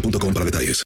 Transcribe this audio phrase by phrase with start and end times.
[0.00, 0.82] para detalles.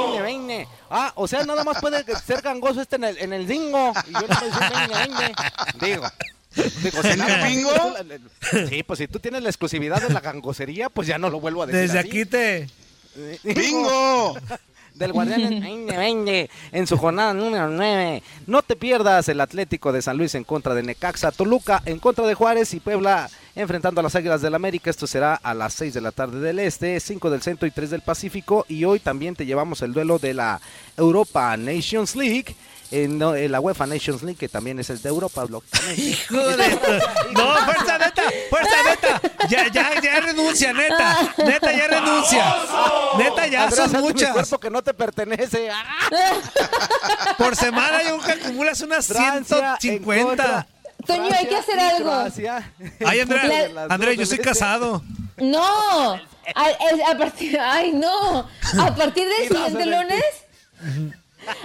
[0.00, 0.68] 2020.
[0.90, 3.92] Ah, o sea, nada más puede ser gangoso este en el, en el dingo.
[4.08, 5.42] Y yo le estoy diciendo 2020.
[5.86, 6.06] Digo.
[6.82, 7.70] Digo, si ¿En nada el más bingo?
[8.50, 11.40] tú- Sí, pues si tú tienes la exclusividad de la gangosería, pues ya no lo
[11.40, 11.80] vuelvo a decir.
[11.82, 12.08] Desde así.
[12.08, 12.68] aquí te.
[13.42, 14.36] ¡Bingo!
[14.94, 18.22] Del Guardianes 2020 en su jornada número 9.
[18.46, 22.24] No te pierdas el Atlético de San Luis en contra de Necaxa, Toluca en contra
[22.28, 24.90] de Juárez y Puebla enfrentando a las Águilas del América.
[24.90, 27.90] Esto será a las 6 de la tarde del Este, 5 del Centro y 3
[27.90, 28.66] del Pacífico.
[28.68, 30.60] Y hoy también te llevamos el duelo de la
[30.96, 32.54] Europa Nations League.
[33.02, 33.18] En,
[33.50, 35.44] la UEFA Nations League, que también es el de Europa.
[35.96, 36.68] Hijo de...
[37.32, 39.20] No, fuerza neta, fuerza neta.
[39.48, 41.32] Ya, ya, ya renuncia, neta.
[41.38, 42.54] Neta, ya renuncia.
[43.18, 44.32] Neta, ya Andrea, son muchas.
[44.32, 45.70] cuerpo que no te pertenece.
[45.70, 46.32] ¡Ah!
[47.38, 50.24] Por semana yo que acumulas unas Francia en 150.
[50.24, 50.66] contra-
[51.06, 52.12] Toño, hay que hacer algo.
[53.04, 55.02] Ay, Andrea, Andrea, yo soy casado.
[55.36, 56.14] No.
[56.14, 58.48] A, partir, ay, no.
[58.78, 60.24] A partir del siguiente lunes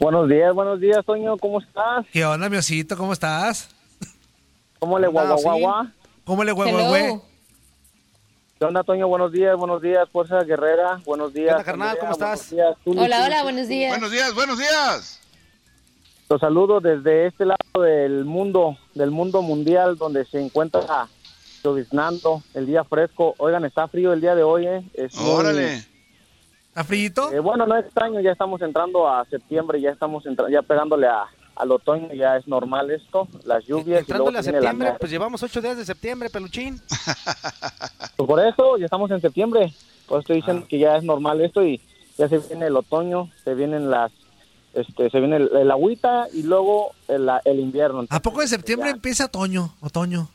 [0.00, 2.04] Buenos días, buenos días, Toño, ¿cómo estás?
[2.12, 2.96] ¿Qué onda, mi osito?
[2.96, 3.68] ¿Cómo estás?
[4.78, 5.92] ¿Cómo le guagua guagua?
[6.24, 7.20] ¿Cómo le guagua güey?
[8.58, 9.08] ¿Qué onda, Toño?
[9.08, 11.52] Buenos días, buenos días, Fuerza Guerrera, buenos días.
[11.52, 11.98] onda, carnal?
[11.98, 12.50] ¿Cómo estás?
[12.50, 13.90] buenos días, Zuli, Hola, hola, buenos días.
[13.90, 15.20] Buenos días, buenos días.
[16.30, 21.08] Los saludo desde este lado del mundo, del mundo mundial, donde se encuentra
[21.62, 23.34] lloviznando el día fresco.
[23.38, 24.82] Oigan, está frío el día de hoy, ¿eh?
[24.94, 25.84] Es muy- Órale.
[26.68, 27.30] ¿Está frito?
[27.32, 31.06] Eh, bueno, no es extraño, ya estamos entrando a septiembre, ya estamos entra- ya pegándole
[31.06, 31.24] a,
[31.56, 33.84] al otoño, ya es normal esto, las lluvias.
[33.86, 36.80] y luego Entrándole a la septiembre, pues llevamos ocho días de septiembre, peluchín.
[38.16, 39.72] Pues por eso ya estamos en septiembre.
[40.06, 40.38] Pues estoy Ah.
[40.38, 41.80] diciendo que ya es normal esto y
[42.16, 44.12] ya se viene el otoño, se vienen las,
[44.72, 48.04] este, se viene el, el agüita y luego el, el invierno.
[48.10, 49.74] ¿A poco en septiembre empieza otoño?
[49.80, 50.28] Otoño.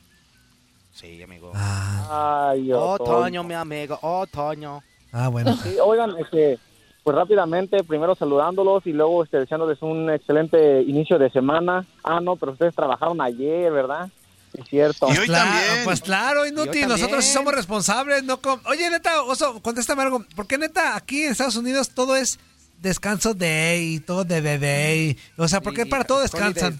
[0.92, 1.52] Sí, amigo.
[1.54, 4.82] Ay, Otoño, mi amigo, otoño.
[5.12, 5.56] Ah, bueno.
[5.56, 6.58] Sí, oigan, este,
[7.02, 11.86] pues rápidamente, primero saludándolos y luego este, deseándoles un excelente inicio de semana.
[12.04, 14.08] Ah, no, pero ustedes trabajaron ayer, ¿verdad?
[14.52, 15.06] Es cierto.
[15.26, 16.80] Claro, pues claro, inútil.
[16.80, 17.34] Y hoy Nosotros sí también.
[17.34, 18.24] somos responsables.
[18.24, 20.24] No com- Oye, neta, Oso, contéstame algo.
[20.34, 22.38] ¿Por qué, neta, aquí en Estados Unidos todo es
[22.82, 25.16] descanso day y todo de day?
[25.38, 26.76] O sea, ¿por qué para todo descansan?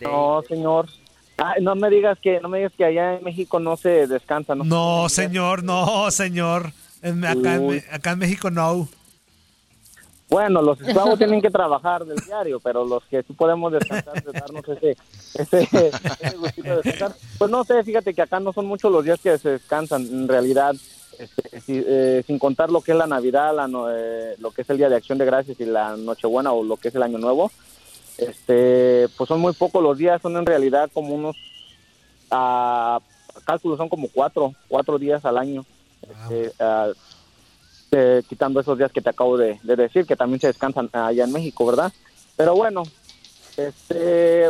[0.00, 0.88] No, señor.
[1.36, 4.54] Ay, no me digas que no me digas que allá en México no se descansa,
[4.54, 4.62] ¿no?
[4.64, 6.72] No, señor, no, señor.
[7.02, 8.88] En- acá, en, acá en México no.
[10.30, 14.32] Bueno, los esclavos tienen que trabajar del diario, pero los que sí podemos descansar, de
[14.32, 14.96] darnos ese,
[15.34, 15.58] ese,
[16.20, 17.12] ese gustito de descansar.
[17.38, 20.28] Pues no sé, fíjate que acá no son muchos los días que se descansan, en
[20.28, 20.74] realidad,
[21.18, 24.62] este, si- eh, sin contar lo que es la Navidad, la no- eh, lo que
[24.62, 27.02] es el Día de Acción de Gracias y la Nochebuena o lo que es el
[27.02, 27.50] Año Nuevo,
[28.16, 31.36] este, pues son muy pocos los días, son en realidad como unos,
[32.30, 33.00] a
[33.44, 35.64] cálculos son como cuatro, cuatro días al año.
[36.02, 36.88] Este, ah,
[37.92, 41.24] eh, quitando esos días que te acabo de, de decir, que también se descansan allá
[41.24, 41.92] en México, ¿verdad?
[42.36, 42.82] Pero bueno,
[43.56, 44.48] este,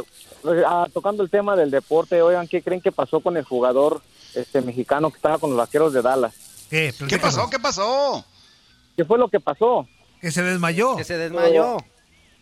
[0.92, 4.00] tocando el tema del deporte, oigan, ¿qué creen que pasó con el jugador
[4.34, 6.66] este mexicano que estaba con los vaqueros de Dallas?
[6.70, 6.94] ¿Qué?
[7.08, 7.50] ¿Qué pasó?
[7.50, 8.24] ¿Qué pasó?
[8.96, 9.88] ¿Qué fue lo que pasó?
[10.20, 10.96] Que se desmayó.
[10.96, 11.78] Que se desmayó.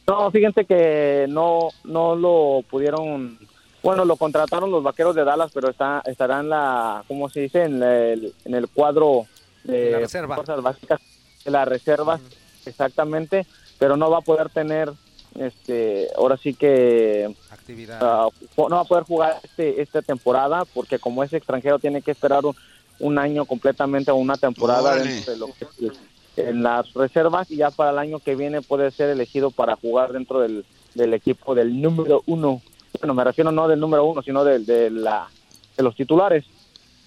[0.07, 3.39] No, fíjense que no, no lo pudieron,
[3.83, 7.65] bueno, lo contrataron los vaqueros de Dallas, pero está, estará en la, ¿cómo se dice?
[7.65, 9.27] En el, en el cuadro
[9.73, 10.35] de La reserva.
[10.35, 11.01] fuerzas básicas
[11.45, 12.19] de la reserva,
[12.67, 13.47] exactamente,
[13.79, 14.93] pero no va a poder tener,
[15.39, 17.99] este, ahora sí que Actividad.
[18.01, 22.11] ah, no va a poder jugar este, esta temporada porque como es extranjero tiene que
[22.11, 22.57] esperar un,
[22.99, 25.05] un año completamente o una temporada Órale.
[25.13, 25.93] dentro de lo que es
[26.37, 30.13] en las reservas y ya para el año que viene puede ser elegido para jugar
[30.13, 32.63] dentro del, del equipo del número uno.
[33.01, 35.29] Bueno, me refiero no del número uno, sino de, de la,
[35.77, 36.45] de los titulares.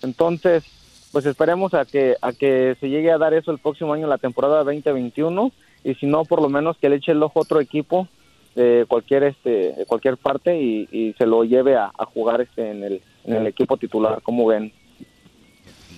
[0.01, 0.63] Entonces,
[1.11, 4.17] pues esperemos a que, a que se llegue a dar eso el próximo año, la
[4.17, 5.51] temporada 2021,
[5.83, 8.07] y si no, por lo menos que le eche el ojo a otro equipo
[8.55, 12.69] de cualquier este de cualquier parte y, y se lo lleve a, a jugar este
[12.71, 14.73] en el, en el equipo titular, como ven.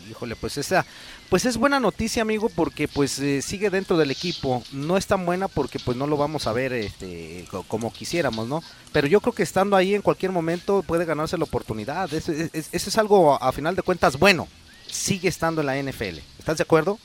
[0.09, 0.85] Híjole, pues esa,
[1.29, 4.61] pues es buena noticia, amigo, porque pues eh, sigue dentro del equipo.
[4.73, 8.47] No es tan buena porque pues no lo vamos a ver este co- como quisiéramos,
[8.47, 8.61] ¿no?
[8.91, 12.13] Pero yo creo que estando ahí en cualquier momento puede ganarse la oportunidad.
[12.13, 14.47] Eso es, es- eso es algo a final de cuentas bueno.
[14.93, 16.19] Sigue estando en la NFL.
[16.37, 16.99] ¿Estás de acuerdo?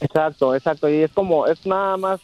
[0.00, 0.88] Exacto, exacto.
[0.88, 2.20] Y es como, es nada más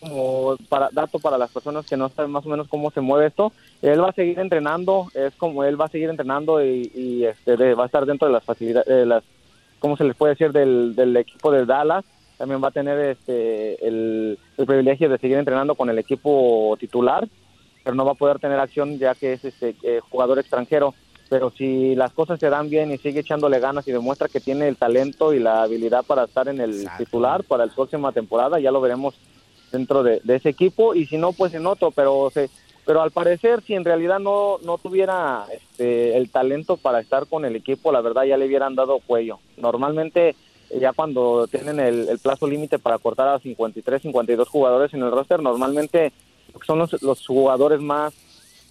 [0.00, 3.28] como para dato para las personas que no saben más o menos cómo se mueve
[3.28, 3.52] esto.
[3.80, 7.56] Él va a seguir entrenando, es como él va a seguir entrenando y, y, este,
[7.56, 9.22] de- va a estar dentro de las facilidades, de las,
[9.78, 10.52] ¿cómo se les puede decir?
[10.52, 12.04] Del, del equipo de Dallas.
[12.38, 17.28] También va a tener este, el, privilegio de seguir entrenando con el equipo titular,
[17.84, 20.94] pero no va a poder tener acción ya que es este eh, jugador extranjero.
[21.30, 24.66] Pero si las cosas se dan bien y sigue echándole ganas y demuestra que tiene
[24.66, 28.72] el talento y la habilidad para estar en el titular para la próxima temporada, ya
[28.72, 29.14] lo veremos
[29.70, 32.50] dentro de, de ese equipo y si no pues en otro pero se
[32.84, 37.44] pero al parecer si en realidad no no tuviera este, el talento para estar con
[37.44, 39.38] el equipo la verdad ya le hubieran dado cuello.
[39.56, 40.34] Normalmente
[40.80, 45.12] ya cuando tienen el, el plazo límite para cortar a 53 52 jugadores en el
[45.12, 46.12] roster normalmente
[46.66, 48.14] son los, los jugadores más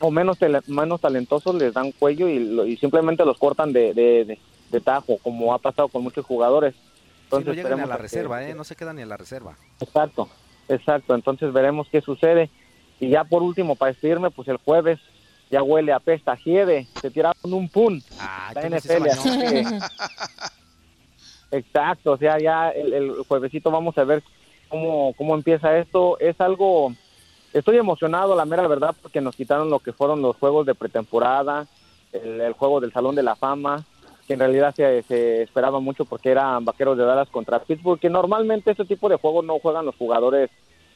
[0.01, 0.37] o menos
[0.67, 4.39] menos talentosos les dan cuello y, lo- y simplemente los cortan de, de, de-
[4.71, 8.01] de tajo como ha pasado con muchos jugadores Sí, entonces no llegan a la que-
[8.03, 8.53] reserva, ¿eh?
[8.55, 9.55] No se quedan ni a la reserva.
[9.79, 10.29] Exacto,
[10.67, 11.13] exacto.
[11.13, 12.49] Entonces veremos qué sucede.
[12.99, 14.99] Y ya por último, para despedirme, pues el jueves
[15.51, 18.01] ya huele a pesta, hiede, se tiraron un pun.
[18.17, 19.49] la tú no se NFL, así bañó.
[19.51, 19.79] que-
[21.51, 24.23] Exacto, o sea, ya el, el juevesito vamos a ver
[24.67, 26.19] cómo, cómo empieza esto.
[26.19, 26.93] Es algo,
[27.53, 31.67] estoy emocionado, la mera verdad, porque nos quitaron lo que fueron los juegos de pretemporada,
[32.11, 33.83] el, juego del Salón de la Fama,
[34.27, 38.09] que en realidad se, se esperaba mucho porque eran vaqueros de Dallas contra Pittsburgh, que
[38.09, 40.49] normalmente ese tipo de juegos no juegan los jugadores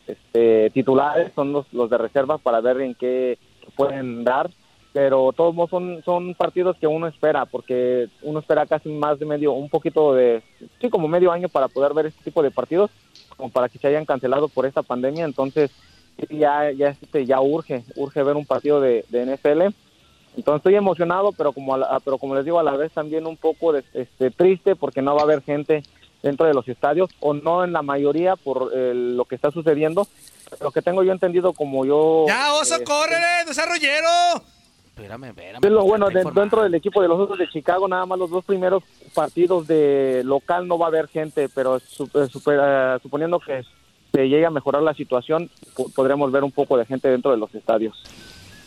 [0.07, 3.38] este, titulares, son los, los de reserva para ver en qué
[3.75, 4.50] pueden dar.
[4.91, 9.25] Pero todos modos son, son partidos que uno espera, porque uno espera casi más de
[9.25, 10.43] medio, un poquito de,
[10.79, 12.91] sí, como medio año para poder ver este tipo de partidos,
[13.36, 15.25] como para que se hayan cancelado por esta pandemia.
[15.25, 15.72] Entonces,
[16.29, 19.62] ya, ya, este, ya urge, urge ver un partido de, de NFL.
[20.36, 23.27] Entonces estoy emocionado, pero como a la- pero como les digo a la vez también
[23.27, 25.84] un poco de- este, triste porque no va a haber gente
[26.24, 30.08] dentro de los estadios o no en la mayoría por eh, lo que está sucediendo.
[30.62, 34.08] Lo que tengo yo entendido como yo Ya, oso, eh, córrele, desarrollero.
[34.88, 35.65] Espérame, espérame.
[35.65, 38.20] es lo bueno está de- dentro del equipo de los Osos de Chicago nada más
[38.20, 38.84] los dos primeros
[39.15, 43.63] partidos de local no va a haber gente, pero eh, super- eh, suponiendo que
[44.13, 47.38] se llegue a mejorar la situación po- podremos ver un poco de gente dentro de
[47.38, 47.98] los estadios.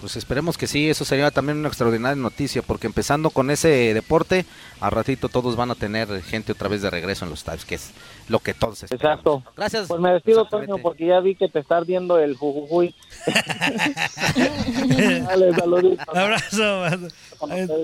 [0.00, 4.44] Pues esperemos que sí, eso sería también una extraordinaria noticia, porque empezando con ese deporte,
[4.80, 7.76] a ratito todos van a tener gente otra vez de regreso en los stadios, que
[7.76, 7.92] es
[8.28, 9.20] lo que todos esperamos.
[9.20, 9.42] Exacto.
[9.56, 9.88] Gracias.
[9.88, 10.44] Pues me despido.
[10.46, 12.94] Toño, porque ya vi que te está ardiendo el jujujuy.
[14.36, 16.06] Dale, saluditos.
[16.08, 16.84] Abrazo.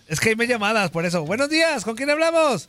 [0.07, 1.25] Es que hay más llamadas, por eso.
[1.25, 2.69] Buenos días, ¿con quién hablamos?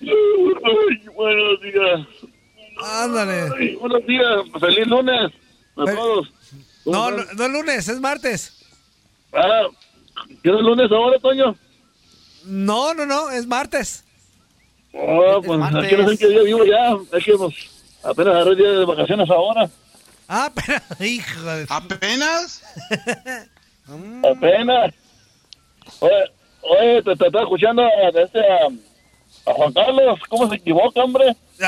[0.00, 2.00] Ay, buenos días.
[2.82, 3.50] Ándale.
[3.58, 4.26] Ay, buenos días.
[4.60, 5.32] Feliz lunes
[5.76, 6.28] a Fe- todos.
[6.84, 8.66] ¿Cómo No, no, no es lunes, es martes.
[9.32, 9.66] Ah,
[10.42, 11.56] ¿qué es el lunes ahora, Toño?
[12.44, 14.04] No, no, no, es martes.
[14.94, 15.84] Oh, pues martes.
[15.84, 16.96] aquí no sé qué día vivo ya.
[17.16, 17.54] Es que pues,
[18.02, 19.68] apenas agarré día de vacaciones ahora.
[20.28, 21.66] Ah, pero, hijo de...
[21.68, 22.62] ¿Apenas?
[24.30, 24.94] Apenas.
[26.00, 26.12] Oye,
[26.62, 28.68] oye te, te estaba escuchando a, de este, a,
[29.50, 30.20] a Juan Carlos.
[30.28, 31.36] ¿Cómo se equivoca, hombre?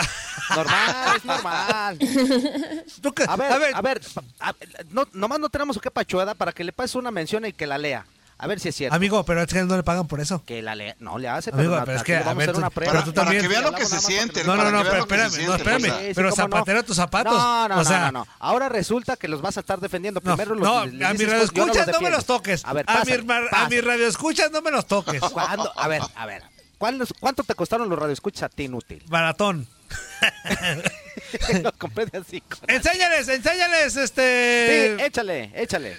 [0.56, 1.98] Normal, es normal.
[3.02, 3.24] ¿Tú qué?
[3.28, 4.00] A ver, A ver, a ver,
[4.40, 4.54] a-
[4.90, 7.78] no, nomás no tenemos que pachueda para que le pases una mención y que la
[7.78, 8.04] lea.
[8.42, 8.96] A ver si es cierto.
[8.96, 10.42] amigo, pero es que no le pagan por eso.
[10.46, 10.96] Que la lea.
[10.98, 12.92] No, le hace, Amigo, pero, pero es que, a ver, hacer tú- una prueba.
[12.92, 13.42] pero tú para también.
[13.42, 14.42] que vean lo que se siente.
[14.44, 15.82] No, no, no, pero espérame, no, espérame.
[15.84, 16.56] Sí, sí, Pero cómo no.
[16.56, 17.34] zapatero tus zapatos.
[17.34, 18.26] No, no, o sea, no, no, no.
[18.38, 20.20] Ahora resulta que los vas a estar defendiendo.
[20.24, 22.64] No, Primero los no, les- les a cosas, yo radioescuchas no, me los toques.
[22.64, 23.76] A ver, a, pásale, mi, mar- a pásale.
[23.76, 25.20] mis radioescuchas no me los toques.
[25.20, 25.70] ¿Cuándo?
[25.76, 26.42] A ver, a ver.
[26.80, 29.02] ¿Cuál- ¿Cuánto te costaron los radioescuchas a ti inútil?
[29.10, 29.66] Maratón.
[31.62, 32.42] Lo compré de así.
[32.68, 35.04] Enséñales, enséñales, Sí, este...
[35.04, 35.94] échale, échale.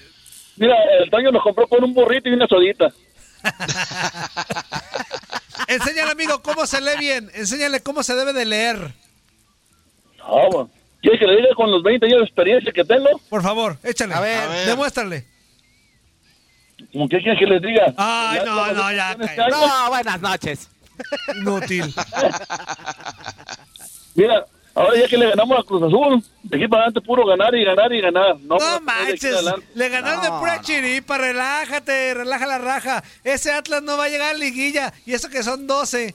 [0.56, 2.88] Mira, el Toño nos compró con un burrito y una sodita.
[5.68, 7.30] Enséñale, amigo, cómo se lee bien.
[7.36, 8.92] Enséñale cómo se debe de leer.
[10.28, 10.68] Bueno.
[11.00, 13.22] ¿Quieres que le diga con los 20 años de experiencia que tengo?
[13.30, 14.16] Por favor, échale.
[14.16, 14.38] A ver.
[14.40, 14.68] A ver.
[14.68, 15.28] Demuéstrale.
[16.94, 17.94] ¿Cómo que quieres que les diga?
[17.98, 20.70] Ay, Ya- no, ya- no, ya, este No, buenas noches.
[21.36, 21.86] Inútil.
[24.16, 24.46] Mira,
[24.76, 27.64] ahora ya que le ganamos a Cruz Azul, de aquí para adelante puro ganar y
[27.64, 28.38] ganar y ganar.
[28.42, 29.36] No, No de manches,
[29.74, 30.64] le ganaron de No, pura no.
[30.64, 33.04] chiripa, relájate, relaja la raja.
[33.24, 36.14] Ese Atlas no va a llegar a liguilla y eso que son 12.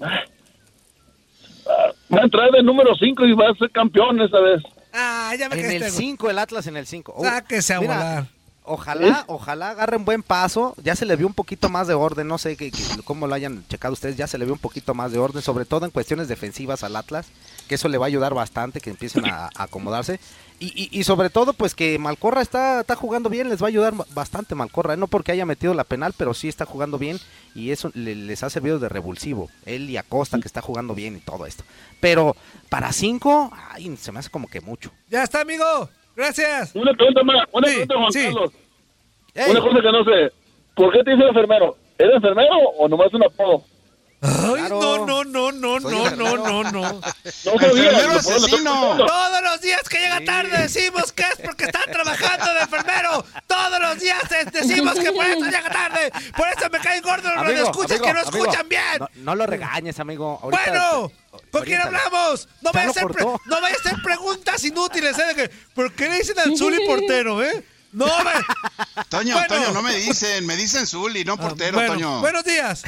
[0.00, 4.62] Va a entrar de número 5 y va a ser campeón esta vez.
[4.92, 7.16] Ah, ya me En el 5, el Atlas en el 5.
[7.22, 8.26] Sáquese a volar.
[8.64, 10.74] Ojalá, ojalá agarren buen paso.
[10.82, 12.28] Ya se le vio un poquito más de orden.
[12.28, 12.70] No sé que,
[13.04, 14.16] cómo lo hayan checado ustedes.
[14.16, 16.94] Ya se le vio un poquito más de orden, sobre todo en cuestiones defensivas al
[16.94, 17.26] Atlas.
[17.68, 20.20] Que eso le va a ayudar bastante, que empiecen a, acomodarse.
[20.60, 23.48] Y, y- sobre todo, pues que Malcorra está, está jugando bien.
[23.48, 24.94] Les va a ayudar bastante Malcorra.
[24.94, 24.96] ¿eh?
[24.96, 27.18] No porque haya metido la penal, pero sí está jugando bien.
[27.56, 29.50] Y eso le- les ha servido de revulsivo.
[29.66, 31.64] Él y Acosta, que está jugando bien y todo esto.
[32.00, 32.36] Pero
[32.68, 34.92] para 5, ay, se me hace como que mucho.
[35.10, 35.88] Ya está, amigo.
[36.16, 36.70] Gracias.
[36.74, 38.24] Una pregunta más, una Sí, pregunta Juan sí.
[38.24, 38.50] Carlos.
[39.34, 39.50] Ey.
[39.50, 40.32] Una cosa que no sé.
[40.74, 41.76] ¿Por qué te dice enfermero?
[41.98, 43.64] ¿Eres enfermero o nomás un apodo?
[44.24, 44.80] Ay, Claro.
[44.80, 46.80] no, no, no, no, Soy no, no, no, no.
[47.00, 47.00] No
[47.58, 47.90] sabía.
[47.90, 48.96] Enfermero asesino.
[48.96, 53.24] Todos los días que llega tarde decimos que es porque está trabajando de enfermero.
[53.48, 54.20] Todos los días
[54.52, 56.12] decimos que por eso llega tarde.
[56.36, 58.82] Por eso me caen gordos los radioescuchas que no amigo, escuchan bien.
[59.00, 60.38] No, no lo regañes, amigo.
[60.40, 61.12] Ahorita- Bueno,
[61.52, 62.48] ¿con quién hablamos?
[62.62, 63.40] No Ya vaya, a ser pre- cortó.
[63.46, 65.26] no vaya a hacer preguntas inútiles, ¿eh?
[65.26, 67.64] De que, ¿Por qué le dicen al Zuli portero, eh?
[67.92, 69.04] No, me...
[69.08, 69.48] Toño, Bueno.
[69.54, 72.20] Toño, no me dicen, me dicen Zuli, no portero, bueno, Toño.
[72.20, 72.82] Buenos días.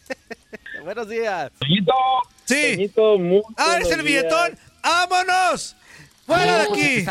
[0.84, 1.50] Buenos días.
[1.58, 1.92] Toñito,
[2.46, 2.70] Sí.
[2.74, 4.22] Toñito, muy Ah, eres el días.
[4.22, 4.58] billetón.
[4.82, 5.76] ¡Vámonos!
[6.26, 7.06] ¡Fuera de aquí!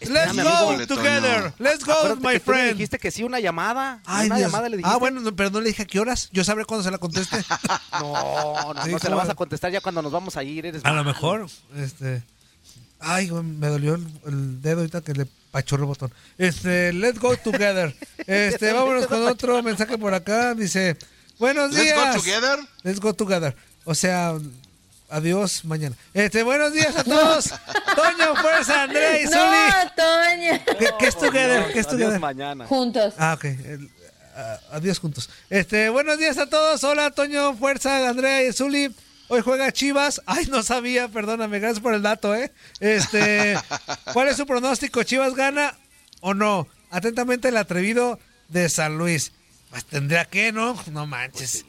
[0.00, 1.52] Let's go together.
[1.58, 2.72] Let's go, Acuérdate my que tú le friend.
[2.74, 4.00] dijiste que sí, una llamada.
[4.06, 4.48] Ay, una Dios.
[4.50, 4.94] llamada le dijiste.
[4.94, 6.28] Ah, bueno, no, pero no le dije a qué horas.
[6.32, 7.36] Yo sabré cuándo se la conteste.
[7.92, 10.66] No, no, Sí, no se la vas a contestar ya cuando nos vamos a ir.
[10.66, 11.04] Eres A lo malo.
[11.04, 12.22] mejor, este...
[13.00, 16.12] Ay, güey, me dolió el, el dedo ahorita que le pachorró el botón.
[16.36, 17.94] Este, let's go together.
[18.26, 20.54] Este, vámonos con otro mensaje por acá.
[20.54, 20.96] Dice,
[21.38, 22.14] buenos Let's días.
[22.16, 22.58] go together.
[22.82, 23.56] Let's go together.
[23.84, 24.34] O sea,
[25.08, 25.96] adiós mañana.
[26.14, 27.46] Este, buenos días a todos.
[27.94, 29.36] Toño, fuerza, Andrea y Zuli.
[29.36, 30.78] No, Toño.
[30.78, 31.72] ¿Qué, qué es together?
[31.72, 32.66] ¿Qué es Adiós mañana.
[32.66, 33.14] Juntos.
[33.18, 33.44] Ah, ok.
[33.44, 33.90] El-
[34.36, 35.30] ah, adiós juntos.
[35.50, 36.82] Este, buenos días a todos.
[36.84, 38.94] Hola, Toño, Fuerza, Andrea y Zuli.
[39.28, 40.22] Hoy juega Chivas.
[40.26, 42.50] Ay, no sabía, perdóname, gracias por el dato, ¿eh?
[42.80, 43.58] Este,
[44.12, 45.02] ¿cuál es su pronóstico?
[45.02, 45.74] ¿Chivas gana
[46.20, 46.66] o no?
[46.90, 49.32] Atentamente el atrevido de San Luis.
[49.70, 50.82] Pues tendría que, ¿no?
[50.92, 51.66] No manches.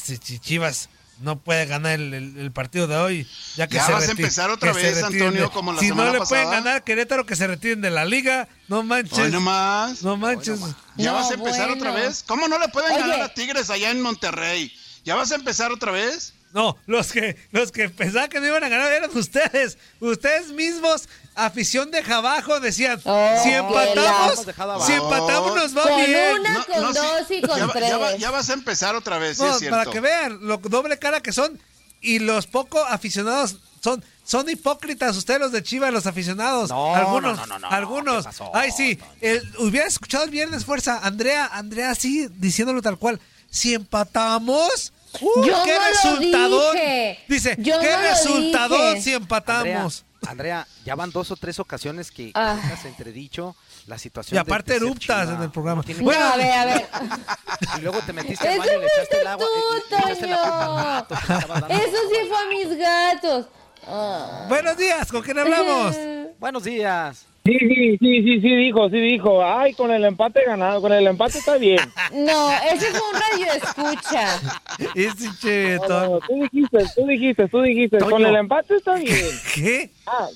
[0.00, 0.88] Si Chivas
[1.20, 4.10] no puede ganar el, el- el partido de hoy, ya que Ya se vas a
[4.10, 6.44] empezar otra vez, Antonio, de- como la Si no semana le pasada.
[6.44, 8.48] pueden ganar Querétaro, que se retiren de la liga.
[8.68, 9.18] No manches.
[9.18, 10.02] Hoy nomás.
[10.02, 10.58] No manches.
[10.96, 11.74] ¿Ya No, vas a empezar bueno.
[11.74, 12.24] otra vez?
[12.26, 13.00] ¿Cómo no le pueden Oye.
[13.00, 14.72] ganar a Tigres allá en Monterrey?
[15.04, 16.34] ¿Ya vas a empezar otra vez?
[16.52, 19.78] No, los que, los que pensaban que no iban a ganar eran ustedes.
[20.00, 24.84] Ustedes mismos, afición de Jabajo, decían, Oh, si empatamos, abajo.
[24.86, 26.40] si empatamos nos va Con bien.
[26.40, 27.88] una, con dos y con ya, tres.
[27.88, 29.76] ya va- ya vas a empezar otra vez, sí No, es cierto.
[29.78, 31.58] para que vean lo doble cara que son
[32.00, 36.70] y los poco aficionados son son hipócritas ustedes los de Chivas, los aficionados.
[36.70, 38.18] No, algunos, no, no, no, no, algunos.
[38.18, 42.96] ¿qué pasó, Ay, sí, el, hubiera escuchado el viernes fuerza, Andrea, Andrea sí diciéndolo tal
[42.98, 43.20] cual.
[43.50, 46.74] Si empatamos, ¡uh, Yo qué no lo resultadón.
[46.74, 47.24] dije.
[47.28, 49.02] Dice, Yo qué no dije.
[49.02, 50.04] si empatamos.
[50.26, 52.58] Andrea, Andrea, ya van dos o tres ocasiones que Ah.
[52.72, 54.36] has entredicho la situación.
[54.36, 55.82] Y aparte eruptas en el programa.
[56.00, 56.20] Bueno.
[56.20, 56.88] No, a ver, a ver.
[57.78, 59.46] Y luego te metiste al Eso baño y le echaste fuiste el agua.
[59.46, 61.14] tú, eh, le la gato.
[61.14, 63.46] Eso sí fue a mis gatos.
[63.86, 64.46] Ah.
[64.48, 65.96] Buenos días, ¿con quién hablamos?
[66.38, 67.24] Buenos días.
[67.50, 69.44] Sí, sí, sí, sí, sí dijo, sí dijo.
[69.44, 71.80] Ay, con el empate ganado, con el empate está bien.
[72.12, 74.40] No, ese fue un radio escucha.
[74.94, 76.12] Ese No, chetón.
[76.12, 78.10] no, tú dijiste, tú dijiste, tú dijiste, Toño.
[78.10, 79.26] con el empate está bien.
[79.54, 79.90] ¿Qué?
[80.06, 80.28] Ah,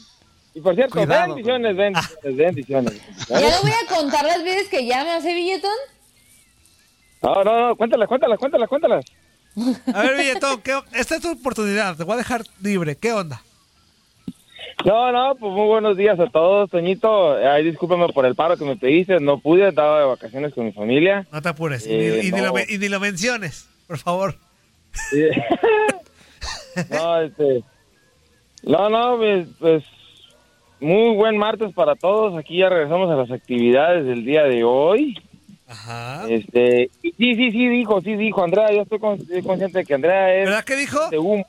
[0.54, 2.94] y por cierto, Cuidado, bendiciones, bendiciones, bendiciones.
[3.28, 5.70] ¿Ya le voy a contar las veces que ya me hace billetón?
[7.22, 9.04] No, no, no, cuéntalas, cuéntalas, cuéntalas, cuéntalas.
[9.94, 12.96] A ver, Billetón, ¿qué- esta es tu oportunidad, te voy a dejar libre.
[12.96, 13.40] ¿Qué onda?
[14.84, 17.36] No, no, pues muy buenos días a todos, Toñito.
[17.36, 20.72] Ay, discúlpame por el paro que me pediste, no pude, estaba de vacaciones con mi
[20.72, 21.26] familia.
[21.32, 21.86] No te apures.
[21.86, 22.46] y, Eh, ni, y ni no.
[22.48, 24.36] lo, me- y ni lo menciones, por favor.
[25.10, 25.22] Sí.
[26.90, 27.62] no, este.
[28.62, 29.84] No, no, pues, pues,
[30.80, 32.36] muy buen martes para todos.
[32.38, 35.18] Aquí ya regresamos a las actividades del día de hoy.
[35.66, 36.26] Ajá.
[36.28, 39.94] Este, sí, sí, sí dijo, sí dijo Andrea, yo estoy, con- estoy consciente de que
[39.94, 40.98] Andrea es ¿Verdad que dijo?
[41.18, 41.46] humo.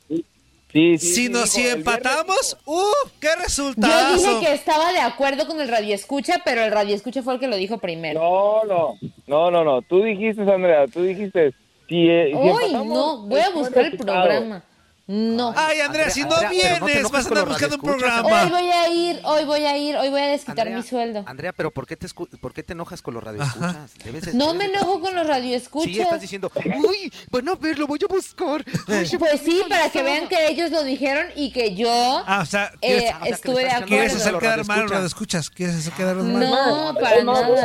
[0.76, 2.84] Sí, sí, Si, sí, nos, si empatamos, ¡uh!
[3.22, 4.18] ¡Qué Yo resultado!
[4.18, 7.40] dije que estaba de acuerdo con el radio escucha, pero el radio escucha fue el
[7.40, 8.20] que lo dijo primero.
[8.20, 9.82] No, no, no, no, no.
[9.84, 11.54] Tú dijiste, Andrea, tú dijiste.
[11.88, 14.66] Si, eh, si Uy, empatamos, no, voy a buscar el programa.
[15.08, 15.54] No.
[15.56, 17.76] Ay, Andrea, Andrea, si no Andrea, pero no te vienes, enojes vas a andar buscando
[17.76, 18.60] un radioescuchas, Hoy programa.
[18.60, 21.24] voy a ir, hoy voy a ir, hoy voy a desquitar Andrea, mi sueldo.
[21.28, 23.94] Andrea, pero ¿por qué te, escu- por qué te enojas con los radioescuchas?
[24.04, 25.98] Debes No debes me enojo con los Sí, radioescuchas.
[25.98, 26.52] estás diciendo,
[26.88, 28.66] uy, van a ver, lo voy a buscar.
[28.86, 31.88] Pues sí, para que vean que ellos lo dijeron y que yo
[32.26, 34.22] Ah, o sea, eh, ¿quieres, o sea, que le estuve de echando quieres acuerdo.
[34.24, 35.50] hacer los quedar mal a los radioescuchas.
[35.52, 36.50] ¿Quieres hacer quedar mal?
[36.50, 37.48] No, Es para nada.
[37.48, 37.58] voy-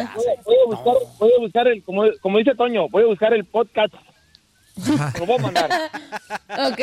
[0.44, 3.46] voy a buscar, voy a buscar el, como, como dice Toño, voy a buscar el
[3.46, 3.94] podcast.
[5.18, 5.90] Lo voy a mandar.
[6.70, 6.80] Ok,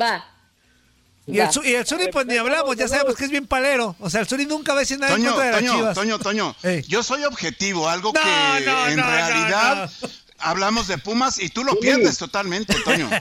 [0.00, 0.24] va.
[1.26, 3.94] Y el, y el Zuri, pues ni hablamos, ya sabemos que es bien palero.
[4.00, 5.74] O sea, el Zuri nunca va a decir nada en Toño, contra de las Toño,
[5.74, 5.94] chivas.
[5.94, 6.56] Toño, Toño.
[6.62, 6.82] Ey.
[6.88, 10.08] Yo soy objetivo, algo No, que no, en no, realidad no.
[10.38, 13.10] hablamos de Pumas y tú lo pierdes totalmente, Toño.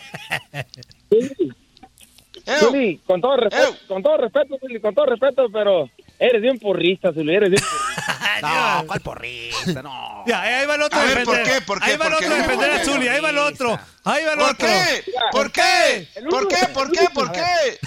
[2.47, 6.57] Sí, Zuli, con todo respeto, con todo respeto, Zuli, con todo respeto, pero eres bien
[6.59, 8.13] porrista, Zuli, eres bien porrista.
[8.41, 9.81] No, ¿cuál porrista?
[9.81, 10.23] No.
[10.27, 11.43] Ya, ahí va el otro A a ver, defender.
[11.43, 11.61] ¿por qué?
[11.65, 11.91] ¿Por qué?
[11.91, 12.85] Ahí va el ¿Por otro a defender ¿Por a?
[12.85, 13.79] Zuli, ahí va el otro.
[14.10, 14.67] Ahí va el ¿Por otro.
[14.67, 15.12] qué?
[15.32, 16.08] ¿Por qué?
[16.30, 16.58] ¿Por qué?
[16.74, 17.08] ¿Por qué?
[17.13, 17.80] ¿Por qué?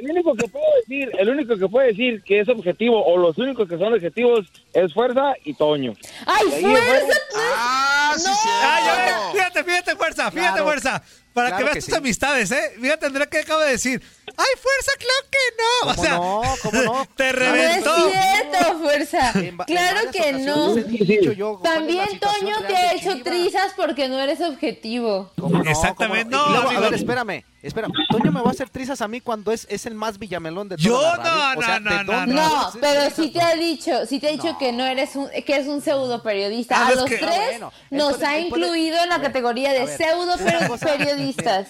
[0.00, 3.36] El único que puedo decir, el único que puede decir que es objetivo, o los
[3.38, 5.92] únicos que son objetivos, es Fuerza y Toño.
[6.26, 7.18] ¡Ay, fuerza!
[7.36, 8.36] Ah, sí, No.
[8.62, 9.32] Ay, a ver, cierto.
[9.32, 10.64] fíjate, fíjate, fuerza, fíjate, Claro.
[10.64, 11.02] fuerza.
[11.32, 11.96] Para Claro que veas que tus sí.
[11.96, 12.72] amistades, ¿eh?
[12.80, 14.02] Fíjate, Andrea, que acaba de decir.
[14.36, 15.90] ¡Ay, fuerza, claro que no!
[15.90, 16.42] O ¿Cómo sea, no?
[16.62, 17.06] ¿Cómo no?
[17.16, 17.38] te Claro.
[17.50, 18.10] No es reventó.
[18.10, 19.30] cierto, fuerza.
[19.36, 20.70] En va- en Claro que no.
[20.72, 24.18] ocasiones he dicho yo, ¿cuál es la También Toño te ha hecho trizas porque no
[24.18, 25.30] eres objetivo.
[25.40, 25.70] ¿Cómo no?
[25.70, 26.80] Exactamente, ¿Cómo no, luego, amigo.
[26.84, 27.92] a ver, espérame, espérame.
[28.10, 30.76] Toño me va a hacer trizas a mí cuando es, es el más villamelón de
[30.76, 31.54] Yo toda la radio.
[31.54, 34.28] no, O sea, no, ¿de no, No, hacer pero sí te ha dicho, sí te
[34.28, 36.76] ha dicho que no eres un, que es un pseudo periodista.
[36.78, 37.72] Ah, A es los que- tres bueno.
[37.90, 40.36] Nos puede- ha él puede- incluido en la categoría de ver, pseudo
[40.78, 41.68] periodistas.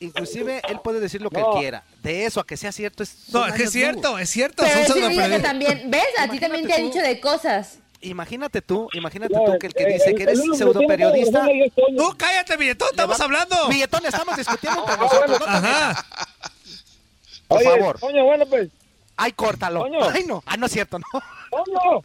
[0.00, 1.52] Inclusive él puede decir lo que No.
[1.54, 1.82] él quiera.
[2.02, 4.62] De eso a que sea cierto es No, es que es cierto, es cierto.
[4.62, 5.42] Pero que periodistas.
[5.42, 6.04] también, ¿ves?
[6.20, 7.78] A ti también te ha dicho de cosas.
[8.00, 11.44] Imagínate tú, imagínate No, tú que el que eh, dice que eres pseudo periodista.
[11.96, 13.68] Tú cállate, billetón, estamos va- hablando.
[13.68, 15.40] Billetón, estamos discutiendo entre Ah, nosotros.
[15.40, 15.46] no.
[15.46, 16.06] Ajá.
[17.48, 17.98] Por Oye, favor.
[18.00, 18.68] Bueno, pues,
[19.16, 19.84] Ay, córtalo.
[20.12, 20.42] Ay, no.
[20.46, 21.04] Ah, no es cierto, no.
[21.50, 22.02] ¡Toño!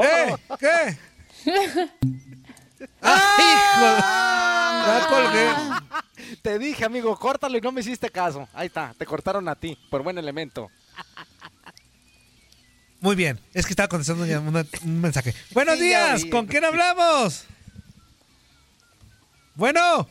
[0.00, 0.36] ¿Qué?
[0.60, 0.98] ¿Qué?
[3.00, 3.98] ¡Ay, hijo!
[4.86, 6.36] Ya colgué.
[6.42, 8.48] Te dije, amigo, córtalo y no me hiciste caso.
[8.54, 10.70] Ahí está, te cortaron a ti, por buen elemento.
[13.02, 15.34] Muy bien, es que estaba contestando ya una- un mensaje.
[15.52, 16.24] Buenos Sí, días.
[16.26, 17.44] ¿con quién hablamos?
[19.56, 20.08] Bueno,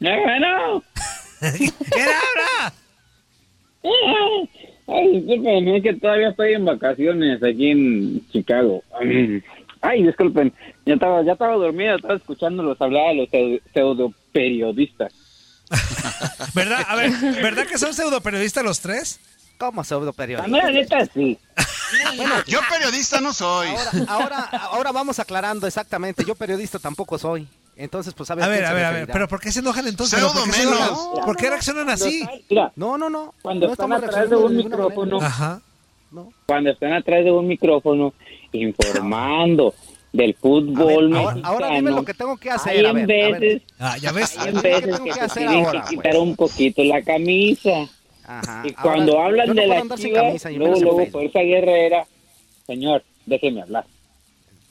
[0.00, 0.82] Bueno.
[1.40, 2.72] ¿quién habla?
[4.86, 8.82] Ay, disculpen, es que todavía estoy en vacaciones aquí en Chicago.
[9.82, 10.52] Ay, disculpen,
[10.86, 13.28] ya estaba, ya estaba dormido, estaba escuchándolos hablar a los
[13.74, 15.12] pseudo periodistas.
[16.54, 16.84] ¿Verdad?
[16.88, 17.10] A ver,
[17.42, 19.20] ¿verdad que son pseudo periodistas los tres?
[19.58, 21.36] ¿Cómo pseudo La neta sí.
[22.46, 23.68] Yo periodista no soy.
[23.68, 24.38] Ahora, ahora,
[24.70, 26.24] ahora vamos aclarando exactamente.
[26.24, 27.46] Yo periodista tampoco soy.
[27.76, 28.44] Entonces, pues a ver.
[28.44, 30.20] A ver, a ver, a ver, pero ¿por qué se enojan entonces?
[30.22, 30.80] ¿Por qué, se menos.
[30.80, 31.24] enojan?
[31.24, 32.24] ¿Por qué reaccionan así?
[32.48, 33.34] Mira, No, no, no.
[33.42, 35.60] cuando no están atrás de un ninguna micrófono, Ajá.
[36.46, 38.14] cuando están atrás de un micrófono
[38.52, 39.74] informando
[40.12, 42.90] del fútbol A ver, ahora- mexicano, ahora dime lo que tengo que hacer, hay a
[42.90, 43.40] en ver, a ver.
[43.40, 44.38] veces, Ah, ya ves.
[44.38, 45.90] hay en ¿Qué veces que que hacer tienen ahora, que pues?
[46.02, 47.70] quitar un poquito la camisa.
[48.28, 48.62] Ajá.
[48.64, 51.06] Y cuando Ahora, hablan no de la Chivas, camisa, luego, luego.
[51.10, 52.06] Fuerza Guerrera,
[52.66, 53.86] señor, déjeme hablar.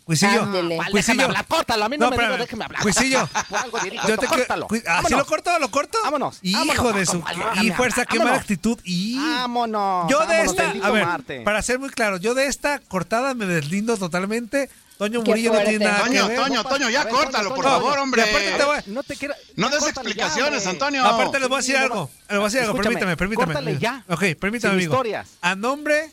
[0.06, 0.76] Cuisillo, Ándele.
[0.78, 0.92] ¿Cuál?
[0.92, 1.16] Cuisillo.
[1.18, 1.84] Déjame hablar, córtalo.
[1.84, 2.82] A mí no, No, me digas, déjeme hablar.
[2.82, 3.30] Cuisillo.
[4.08, 4.68] Yo te córtalo.
[4.72, 5.12] ¿Así Vámonos.
[5.20, 5.98] lo corto lo corto?
[6.02, 7.20] Vámonos, Hijo vámonos, de su...
[7.20, 8.42] vámonos, Y fuerza, hablar, qué mala vámonos.
[8.42, 8.80] actitud.
[8.86, 9.18] Y...
[9.18, 10.10] Vámonos.
[10.10, 11.42] Yo de vámonos, esta, a ver, Marte.
[11.42, 14.70] para ser muy claro, yo de esta cortada me deslindo totalmente.
[14.98, 16.38] Toño Murillo no tiene nada Toño, que ver.
[16.48, 18.22] Toño, Toño, ya ver, córtalo, Toño, por Toño, favor, hombre.
[18.26, 19.36] Y aparte te voy- No te quiero.
[19.56, 20.66] No des ya, explicaciones.
[20.68, 21.06] Antonio.
[21.06, 22.10] Aparte les voy a decir Sí, algo.
[22.30, 23.54] Les voy a decir algo, permítame, permítame.
[23.54, 24.04] córtale ya.
[24.10, 24.94] Ok, permítame, Sin amigo.
[24.94, 25.28] historias.
[25.42, 26.12] A nombre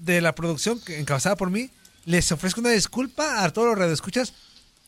[0.00, 1.70] de la producción encabezada por mí,
[2.04, 4.34] les ofrezco una disculpa a todos los radioescuchas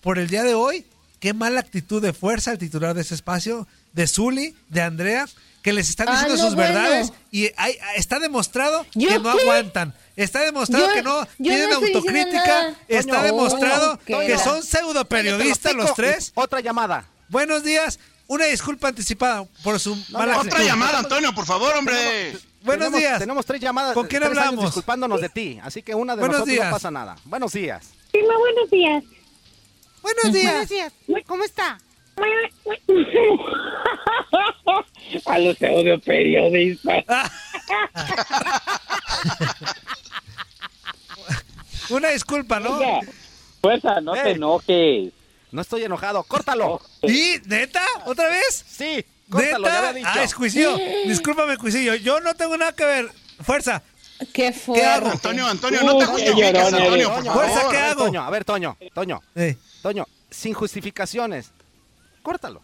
[0.02, 0.86] por el día de hoy.
[1.18, 5.26] Qué mala actitud de fuerza el titular de ese espacio, de Zuli, de Andrea,
[5.62, 6.74] que les están Ah, diciendo no, sus bueno.
[6.74, 9.42] verdades y hay- está demostrado ¿Yo que no qué?
[9.42, 9.94] aguantan.
[10.18, 12.74] Está demostrado Yo- que no tienen no autocrítica.
[12.88, 16.32] Está demostrado que son pseudo periodistas los tres.
[16.34, 17.06] Otra llamada.
[17.28, 18.00] Buenos días.
[18.26, 20.64] Una disculpa anticipada por su mala Otra actitud.
[20.66, 22.32] llamada, Antonio, por favor, hombre.
[22.62, 23.18] Buenos Tenemos- días.
[23.20, 23.94] Tenemos tres llamadas.
[23.94, 24.64] ¿Con quién hablamos?
[24.64, 25.60] disculpándonos de ti.
[25.62, 26.66] Así que una de Buenos nosotros días.
[26.66, 27.16] no pasa nada.
[27.24, 27.86] Buenos días.
[28.10, 29.04] Prima, buenos días.
[30.02, 30.68] Buenos días.
[30.68, 30.92] días.
[31.26, 31.78] ¿Cómo está?
[35.26, 37.04] A los pseudo periodistas.
[41.90, 42.76] Una disculpa, ¿no?
[42.76, 43.12] Fuerza,
[43.60, 44.34] fuerza, no te Ey.
[44.34, 45.12] enojes.
[45.50, 46.22] No estoy enojado.
[46.24, 46.80] Córtalo.
[47.02, 47.82] ¿Y neta?
[48.04, 48.64] ¿Otra vez?
[48.68, 49.04] Sí.
[49.30, 49.68] Córtalo.
[50.04, 50.76] Ah, es Cuisillo.
[51.06, 51.94] Discúlpame, Cuisillo.
[51.94, 53.10] Yo no tengo nada que ver.
[53.42, 53.82] Fuerza.
[54.32, 54.84] Qué fuerte.
[54.84, 55.10] hago?
[55.10, 57.06] Antonio, Antonio, no te Uy, justifiques, llorón Antonio, eres.
[57.06, 57.60] por Toño, Fuerza.
[57.70, 58.04] ¿qué a ver, hago?
[58.04, 58.76] Toño, a ver, Toño.
[58.92, 59.22] Toño.
[59.36, 61.50] Eh, Toño, sin justificaciones.
[62.22, 62.60] Córtalo.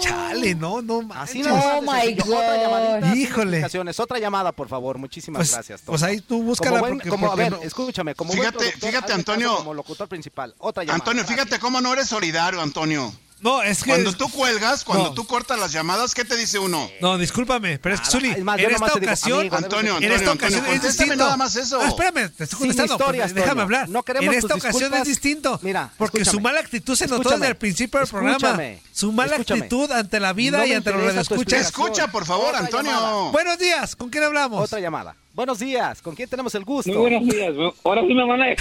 [0.00, 1.54] Chale, no, no Así no.
[1.54, 3.08] Oh my Otra llamadita.
[3.08, 3.14] God.
[3.14, 3.66] Híjole.
[3.98, 4.98] Otra llamada, por favor.
[4.98, 5.82] Muchísimas Pues- gracias.
[5.84, 6.10] pues Toño.
[6.10, 8.14] ahí tú búscala Como buen- porque- como, porque a ver, no- escúchame.
[8.14, 9.56] Como Fíjate, fíjate, Antonio.
[9.56, 10.54] Como locutor principal.
[10.58, 10.96] Otra llamada.
[10.96, 11.44] Antonio, gracias.
[11.46, 13.12] fíjate cómo no eres solidario, Antonio.
[13.40, 13.90] No, es que.
[13.90, 15.14] Cuando tú cuelgas, cuando No.
[15.14, 16.90] tú cortas las llamadas, ¿qué te dice uno?
[17.00, 19.96] No, discúlpame, pero es que Nada, Zuli, es más, en esta digo, ocasión, amigo, Antonio,
[19.96, 21.16] en esta Antonio, ocasión es distinto.
[21.16, 21.80] nada más eso.
[21.80, 22.92] Ah, espérame, te estoy contestando.
[22.94, 23.88] historias, déjame hablar.
[23.88, 25.00] No queremos en esta tus ocasión disculpas.
[25.00, 25.58] es distinto.
[25.62, 28.36] Mira, porque su mala actitud se notó desde el principio del programa.
[28.36, 28.82] Escúchame.
[28.92, 29.60] Su mala Escúchame.
[29.60, 31.60] actitud ante la vida No y ante los explicación.
[31.62, 32.92] Escucha, por favor, Otra Antonio.
[32.92, 33.30] llamada.
[33.30, 34.62] Buenos días, ¿con quién hablamos?
[34.62, 35.16] Otra llamada.
[35.32, 36.02] Buenos días.
[36.02, 36.90] ¿Con quién tenemos el gusto?
[36.90, 37.54] Muy buenos días.
[37.84, 38.46] Ahora sí me van a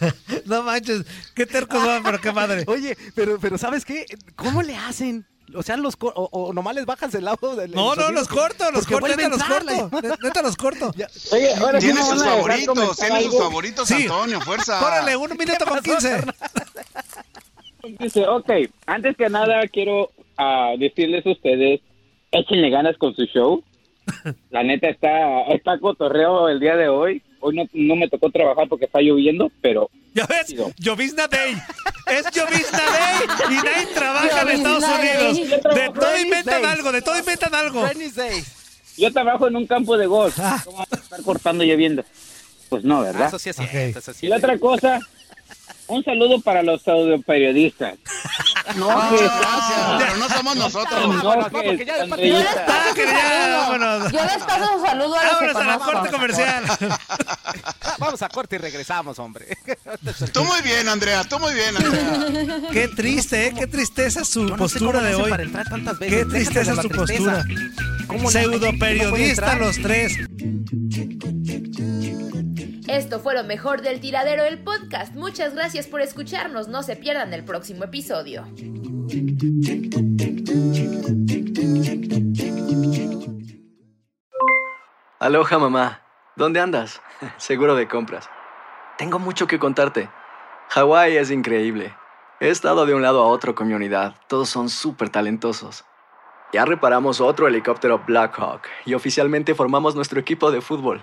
[0.46, 1.04] No manches,
[1.34, 2.64] qué tercos van, pero qué madre.
[2.68, 4.04] Oye, pero, pero ¿sabes qué?
[4.36, 5.26] ¿Cómo le hacen?
[5.54, 8.26] O sea, los co- o, o nomás les bajas el audio del No, no, los
[8.26, 9.90] corto, los corto, neta los corto.
[10.22, 10.92] Neta los corto.
[11.32, 13.94] Oye, ahora sí Tiene sus favoritos, tiene sus favoritos, Sí.
[14.02, 14.78] Antonio, fuerza.
[14.80, 16.20] Córrele, un minuto con quince.
[18.00, 18.50] Dice, ok,
[18.86, 21.80] antes que nada quiero ah, decirles a ustedes,
[22.32, 23.62] échenle ganas con su show.
[24.50, 27.22] La neta está, está cotorreo el día de hoy.
[27.46, 30.52] Hoy no, no me tocó trabajar porque está lloviendo, pero Ya ves.
[30.78, 31.56] Llovizna Day.
[32.08, 34.82] Es Llovizna Day y nadie trabaja en Estados.
[34.84, 35.48] Unidos.
[35.74, 37.84] De todo inventan algo, de todo inventan algo.
[38.96, 40.34] Yo trabajo en un campo de golf.
[40.40, 40.60] Ah.
[40.64, 42.04] ¿Cómo vas a estar cortando y lloviendo?
[42.68, 43.28] Pues no, Ah, ¿verdad?
[43.28, 43.66] Eso sí es Ok.
[43.70, 44.98] cierto, eso sí Y la otra cosa,
[45.86, 47.96] un saludo para los audio periodistas.
[48.74, 51.08] No, Muchas que- gracias, pero no somos nosotros.
[51.08, 53.56] no, vámonos, que- ya Yo les paso Ah, su saludo.
[53.58, 54.12] vámonos.
[54.12, 56.64] Yo les paso un saludo a los Vámonos a la corte comercial.
[56.68, 56.98] Ah,
[57.98, 59.56] Vamos a corte y regresamos, hombre.
[60.32, 62.60] Tú muy bien, Andrea, tú muy bien, Andrea.
[62.72, 63.54] Qué triste, ¿eh?
[63.56, 65.32] Qué tristeza su no postura de hoy.
[66.00, 67.44] Qué tristeza su tristeza.
[67.44, 67.44] postura.
[68.06, 70.16] ¿Cómo le- Pseudo periodista los tres.
[72.88, 75.12] Esto fue lo mejor del tiradero del podcast.
[75.14, 76.68] Muchas gracias por escucharnos.
[76.68, 78.46] No se pierdan el próximo episodio.
[85.18, 86.02] Aloha mamá,
[86.36, 87.02] ¿dónde andas?
[87.38, 88.30] Seguro de compras.
[88.98, 90.08] Tengo mucho que contarte.
[90.68, 91.92] Hawái es increíble.
[92.38, 94.14] He estado de un lado a otro con mi unidad.
[94.28, 95.84] Todos son súper talentosos.
[96.52, 101.02] Ya reparamos otro helicóptero Blackhawk y oficialmente formamos nuestro equipo de fútbol.